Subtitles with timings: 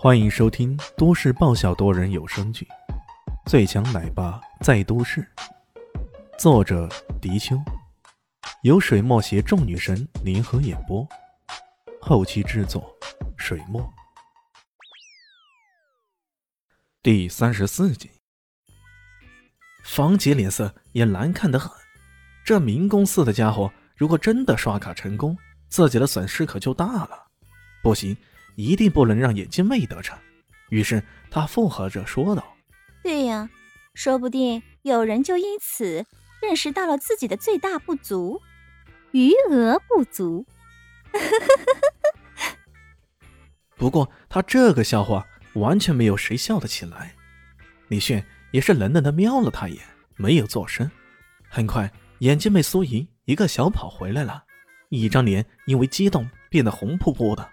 [0.00, 2.64] 欢迎收听都市爆笑多人有声剧
[3.50, 5.20] 《最强奶爸在都市》，
[6.38, 6.88] 作者：
[7.20, 7.60] 迪秋，
[8.62, 11.04] 由水墨携众女神联合演播，
[12.00, 12.96] 后期制作：
[13.36, 13.92] 水墨。
[17.02, 18.08] 第三十四集，
[19.82, 21.72] 房杰脸色也难看得很。
[22.44, 25.36] 这明公司的家伙，如果真的刷卡成功，
[25.68, 27.26] 自己的损失可就大了。
[27.82, 28.16] 不行，
[28.58, 30.18] 一定不能让眼镜妹得逞。
[30.70, 32.56] 于是他附和着说道
[33.04, 33.48] ：“对呀，
[33.94, 36.04] 说不定有人就因此
[36.42, 38.42] 认识到了自己的最大不足——
[39.12, 40.44] 余额不足。
[43.78, 47.14] ”不过他这个笑话完全没有谁笑得起来。
[47.86, 49.84] 李炫也是冷冷的瞄了他一眼，
[50.16, 50.90] 没有作声。
[51.48, 51.88] 很快。
[52.18, 54.42] 眼镜妹苏怡一个小跑回来了，
[54.88, 57.48] 一张脸因为激动变得红扑扑的。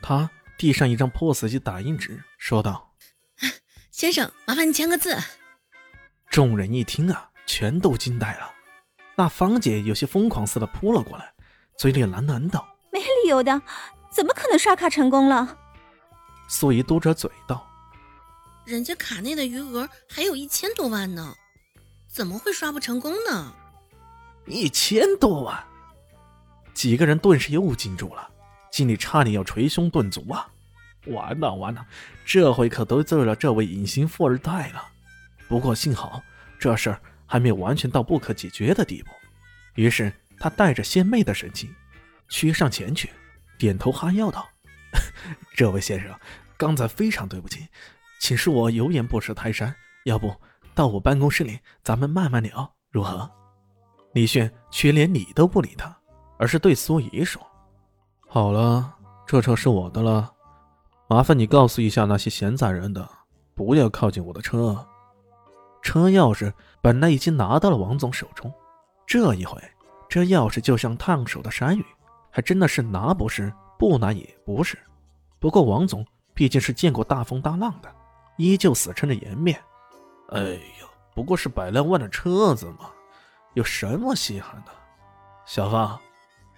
[0.00, 0.30] 她
[0.64, 2.90] 递上一张 POS 机打印纸，说道
[3.92, 5.14] ：“先生，麻烦你签个字。”
[6.32, 8.50] 众人一听啊，全都惊呆了。
[9.14, 11.34] 那芳姐有些疯狂似的扑了过来，
[11.76, 13.60] 嘴里喃喃道：“没理由的，
[14.10, 15.58] 怎么可能刷卡成功了？”
[16.48, 17.70] 苏怡嘟着嘴道
[18.64, 21.34] ：“人家卡内的余额还有一千多万呢，
[22.08, 23.54] 怎么会刷不成功呢？”
[24.48, 25.62] 一千多万，
[26.72, 28.30] 几个人顿时又惊住了，
[28.72, 30.48] 心里差点要捶胸顿足啊！
[31.06, 31.84] 完了完了，
[32.24, 34.82] 这回可得罪了这位隐形富二代了。
[35.48, 36.22] 不过幸好
[36.58, 39.10] 这事儿还没有完全到不可解决的地步。
[39.74, 41.72] 于是他带着献媚的神情，
[42.28, 43.10] 趋上前去，
[43.58, 44.46] 点头哈腰道
[45.54, 46.18] ：“这位先生，
[46.56, 47.66] 刚才非常对不起，
[48.20, 49.74] 请恕我有眼不识泰山。
[50.04, 50.34] 要不
[50.74, 53.30] 到我办公室里，咱们慢慢聊，如何？”
[54.14, 55.96] 李炫却连理都不理他，
[56.38, 57.44] 而是对苏怡说
[58.28, 58.94] ：“好了，
[59.26, 60.32] 这车是我的了，
[61.06, 63.06] 麻烦你告诉一下那些闲杂人等，
[63.54, 64.86] 不要靠近我的车。”
[65.82, 66.50] 车钥匙
[66.80, 68.50] 本来已经拿到了王总手中，
[69.06, 69.60] 这一回，
[70.08, 71.84] 这钥匙就像烫手的山芋，
[72.30, 74.78] 还真的是拿不是，不拿也不是。
[75.38, 77.94] 不过王总毕竟是见过大风大浪的，
[78.38, 79.60] 依旧死撑着颜面
[80.32, 82.88] ：“哎呀，不过是百来万的车子嘛。”
[83.52, 84.72] 有什么稀罕的，
[85.44, 86.00] 小芳，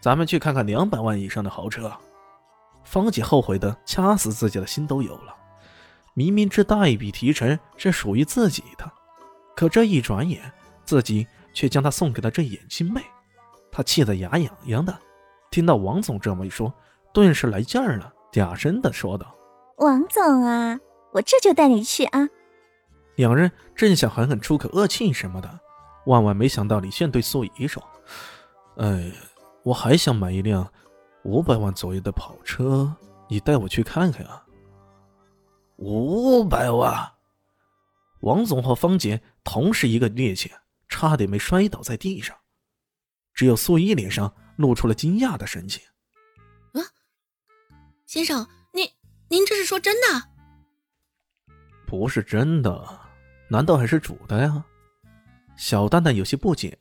[0.00, 1.92] 咱们去看看两百万以上的豪车。
[2.86, 5.34] 方姐后悔的掐死自己的心都有了。
[6.14, 8.90] 明明这大一笔提成是属于自己的，
[9.54, 10.50] 可这一转眼，
[10.84, 13.02] 自己却将它送给了这眼镜妹。
[13.70, 14.96] 她气得牙痒痒的。
[15.50, 16.72] 听到王总这么一说，
[17.12, 19.34] 顿时来劲儿了，嗲声的说道
[19.78, 20.78] ：“王总啊，
[21.12, 22.28] 我这就带你去啊。”
[23.16, 25.60] 两人正想狠狠出口恶气什么的。
[26.06, 27.82] 万万没想到，李现对苏怡说
[28.78, 29.12] ：“哎，
[29.64, 30.70] 我还想买一辆
[31.26, 32.94] 五百万左右的跑车，
[33.28, 34.46] 你带我去看看啊。”
[35.76, 37.12] 五百万！
[38.20, 40.50] 王总和方杰同时一个趔趄，
[40.88, 42.34] 差点没摔倒在地上。
[43.34, 45.82] 只有素衣脸上露出了惊讶的神情。
[46.72, 46.80] “啊，
[48.06, 48.88] 先生，您
[49.28, 50.22] 您这是说真的
[51.86, 53.00] ？”“不是真的，
[53.50, 54.64] 难道还是煮的呀？”
[55.58, 56.78] 小蛋蛋有些不解：“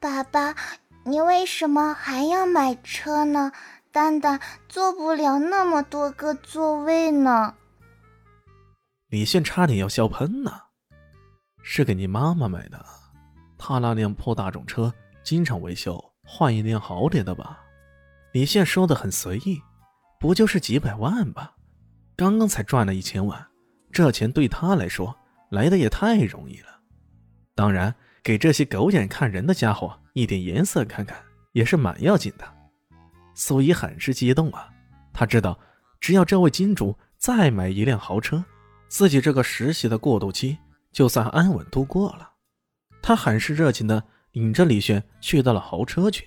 [0.00, 0.54] 爸爸，
[1.08, 3.52] 你为什么还要买车呢？
[3.92, 7.54] 蛋蛋坐不了那么多个座位呢。”
[9.08, 10.66] 李现差点要笑喷了
[11.62, 12.84] ：“是给你妈妈买的，
[13.56, 17.62] 她那辆破大众车经常维修，换一辆好点的吧。”
[18.34, 19.62] 李现说的很随意
[20.18, 21.54] ：“不就是几百万吧？
[22.16, 23.46] 刚刚才赚了一千万，
[23.92, 25.16] 这钱对他来说
[25.50, 26.80] 来的也太容易了。”
[27.54, 27.94] 当然，
[28.26, 31.16] 给这些狗眼看人的家伙一点颜色看看
[31.52, 32.44] 也是蛮要紧的。
[33.36, 34.68] 苏怡很是激动啊，
[35.12, 35.56] 他知道
[36.00, 38.44] 只要这位金主再买一辆豪车，
[38.88, 40.58] 自己这个实习的过渡期
[40.90, 42.32] 就算安稳度过了。
[43.00, 46.26] 他很是热情的领着李轩去到了豪车区，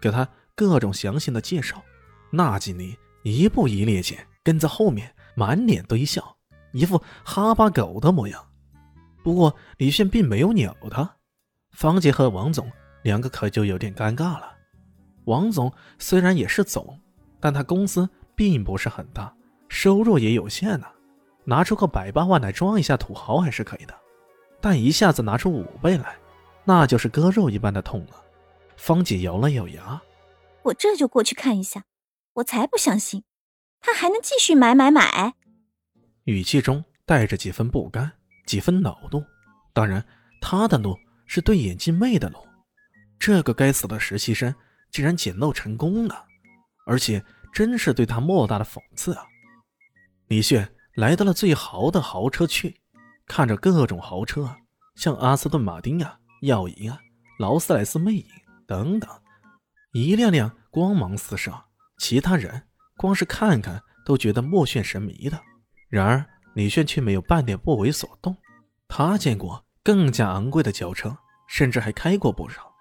[0.00, 1.82] 给他各种详细的介绍。
[2.30, 6.38] 那经理一步一趔趄跟在后面，满脸堆笑，
[6.72, 8.42] 一副哈巴狗的模样。
[9.22, 11.16] 不过李炫并没有鸟他，
[11.72, 12.70] 方杰和王总
[13.02, 14.56] 两个可就有点尴尬了。
[15.24, 16.98] 王总虽然也是总，
[17.38, 19.34] 但他公司并不是很大，
[19.68, 20.86] 收入也有限呢。
[21.44, 23.94] 拿出个百八万来装一下土豪还是可以的，
[24.60, 26.16] 但一下子拿出五倍来，
[26.64, 28.22] 那就是割肉一般的痛了。
[28.76, 30.00] 方姐咬了咬牙
[30.64, 31.84] ：“我这就过去看一下，
[32.34, 33.24] 我才不相信
[33.80, 35.34] 他还能继续买买买。”
[36.24, 38.12] 语气中带着几分不甘。
[38.50, 39.24] 几分恼怒，
[39.72, 40.04] 当然，
[40.40, 42.38] 他的怒是对眼镜妹的怒。
[43.16, 44.52] 这个该死的实习生
[44.90, 46.24] 竟然捡漏成功了，
[46.84, 49.22] 而且真是对他莫大的讽刺啊！
[50.26, 52.74] 李炫来到了最豪的豪车区，
[53.24, 54.58] 看着各种豪车啊，
[54.96, 56.98] 像阿斯顿马丁啊、耀影啊、
[57.38, 58.26] 劳斯莱斯魅影
[58.66, 59.08] 等等，
[59.92, 61.52] 一辆辆光芒四射，
[61.98, 62.60] 其他人
[62.96, 65.40] 光是看看都觉得目眩神迷的。
[65.88, 68.36] 然而李炫却没有半点不为所动，
[68.88, 71.16] 他见过更加昂贵的轿车，
[71.46, 72.72] 甚至还开过不少。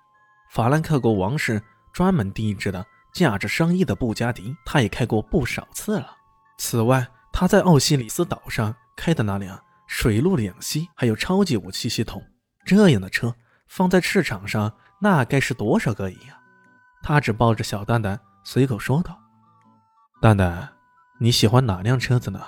[0.49, 1.61] 法兰克国王室
[1.93, 6.15] 专门定制的价值上亿的布加迪，他也开过不少次了。
[6.57, 12.23] 此外，他在奥西里斯岛上开的那辆水陆两栖还有超级武器系统，
[12.65, 13.35] 这样的车
[13.67, 16.41] 放在市场上，那该是多少个亿啊！
[17.01, 19.17] 他只抱着小蛋蛋，随口说道
[20.19, 20.73] ：“蛋蛋，
[21.19, 22.41] 你喜欢哪辆车子呢？”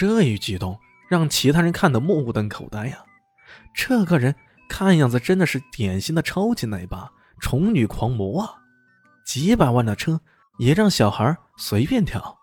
[0.00, 0.80] 这一举动
[1.10, 3.04] 让其他人看得目瞪口呆呀！
[3.74, 4.34] 这个人
[4.66, 8.54] 看样子真的是典型的超级奶爸、宠女狂魔啊！
[9.26, 10.18] 几百万的车
[10.56, 12.38] 也让小孩随便挑。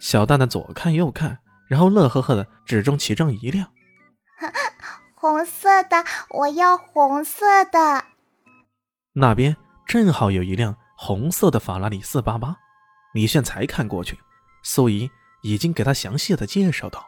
[0.00, 3.70] 小蛋蛋左看右看，然后乐呵呵的指中其中一辆，
[5.14, 8.04] 红色的，我要红色的。
[9.14, 9.56] 那边
[9.86, 12.54] 正好有一辆红色的法拉利四八八，
[13.14, 14.18] 李炫才看过去，
[14.62, 15.10] 素怡
[15.42, 17.06] 已经给他详细的介绍到：“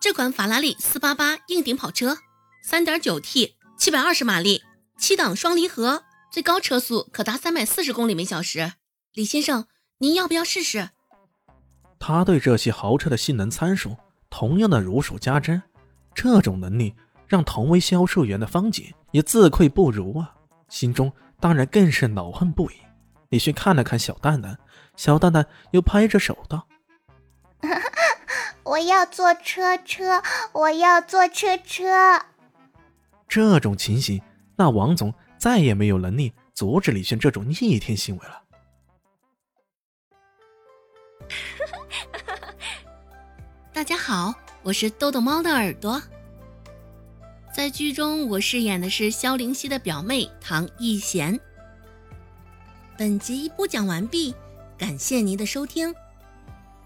[0.00, 2.18] 这款法拉利四八八硬顶跑车，
[2.62, 4.62] 三点九 T，七百二十马力，
[4.98, 8.72] 七档双离合，最高车速可达三百四十公里每小时。
[9.12, 9.66] 李先生，
[9.98, 10.90] 您要不要试试？”
[11.98, 13.94] 他对这些豪车的性能参数
[14.30, 15.62] 同样的如数家珍，
[16.14, 16.94] 这种能力
[17.26, 20.34] 让同为销售员的方姐也自愧不如啊，
[20.70, 22.74] 心中当然更是恼恨不已。
[23.28, 24.58] 李迅看了看小蛋蛋，
[24.96, 26.66] 小蛋蛋又拍着手道
[28.70, 30.22] ：“我要坐车车，
[30.52, 32.24] 我要坐车车。”
[33.26, 34.22] 这种情形，
[34.54, 38.42] 那王总再也没有能力阻止李轩这种逆天行为了。
[43.74, 44.32] 大家好，
[44.62, 46.00] 我是豆豆猫的耳朵。
[47.52, 51.40] 在剧中，我饰演的是萧灵溪的表妹唐艺贤。
[52.96, 54.32] 本集播讲完毕，
[54.78, 55.92] 感谢您的收听。